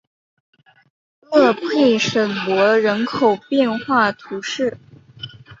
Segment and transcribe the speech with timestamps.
[1.31, 4.75] 勒佩什罗人口变化图示